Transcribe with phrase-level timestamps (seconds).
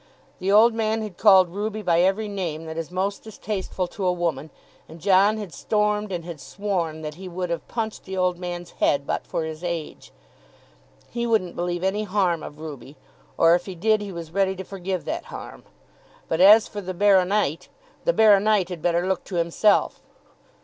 [0.39, 4.11] The old man had called Ruby by every name that is most distasteful to a
[4.11, 4.49] woman,
[4.89, 8.71] and John had stormed and had sworn that he would have punched the old man's
[8.71, 10.11] head but for his age.
[11.11, 12.95] He wouldn't believe any harm of Ruby,
[13.37, 15.63] or if he did he was ready to forgive that harm.
[16.27, 17.69] But as for the Baro nite;
[18.03, 20.01] the Baro nite had better look to himself!